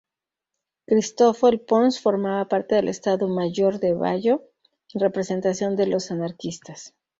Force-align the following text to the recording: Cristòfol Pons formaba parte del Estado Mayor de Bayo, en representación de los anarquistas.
Cristòfol 0.91 1.57
Pons 1.71 1.99
formaba 2.05 2.47
parte 2.55 2.73
del 2.75 2.89
Estado 2.89 3.29
Mayor 3.37 3.79
de 3.79 3.93
Bayo, 3.93 4.41
en 4.95 4.99
representación 4.99 5.75
de 5.75 5.85
los 5.85 6.09
anarquistas. 6.09 6.95